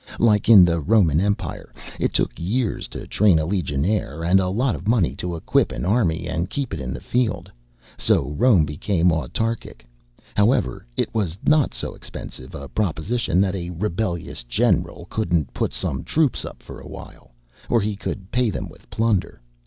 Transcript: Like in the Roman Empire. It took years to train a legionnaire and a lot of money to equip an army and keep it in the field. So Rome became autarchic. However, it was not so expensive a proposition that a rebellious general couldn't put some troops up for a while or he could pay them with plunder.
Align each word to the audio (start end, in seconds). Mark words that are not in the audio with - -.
Like 0.17 0.49
in 0.49 0.65
the 0.65 0.79
Roman 0.79 1.21
Empire. 1.21 1.71
It 1.99 2.11
took 2.11 2.31
years 2.39 2.87
to 2.87 3.05
train 3.05 3.37
a 3.37 3.45
legionnaire 3.45 4.23
and 4.23 4.39
a 4.39 4.49
lot 4.49 4.73
of 4.73 4.87
money 4.87 5.13
to 5.17 5.35
equip 5.35 5.71
an 5.71 5.85
army 5.85 6.27
and 6.27 6.49
keep 6.49 6.73
it 6.73 6.79
in 6.79 6.91
the 6.91 6.99
field. 6.99 7.51
So 7.99 8.29
Rome 8.31 8.65
became 8.65 9.11
autarchic. 9.11 9.81
However, 10.35 10.87
it 10.97 11.13
was 11.13 11.37
not 11.45 11.75
so 11.75 11.93
expensive 11.93 12.55
a 12.55 12.67
proposition 12.67 13.39
that 13.41 13.53
a 13.53 13.69
rebellious 13.69 14.41
general 14.41 15.05
couldn't 15.11 15.53
put 15.53 15.71
some 15.71 16.03
troops 16.03 16.45
up 16.45 16.63
for 16.63 16.79
a 16.81 16.87
while 16.87 17.35
or 17.69 17.79
he 17.79 17.95
could 17.95 18.31
pay 18.31 18.49
them 18.49 18.69
with 18.69 18.89
plunder. 18.89 19.39